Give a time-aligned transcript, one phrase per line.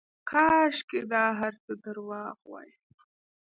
[0.29, 2.69] کاشکې دا هرڅه درواغ واى.